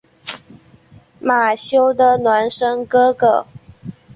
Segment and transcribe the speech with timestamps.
[1.19, 3.45] 马修的孪生哥哥。